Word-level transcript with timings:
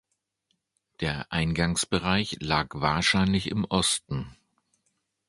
Der 0.99 1.31
Eingangsbereich 1.31 2.37
lag 2.39 2.69
wahrscheinlich 2.71 3.51
im 3.51 3.65
Osten. 3.65 4.35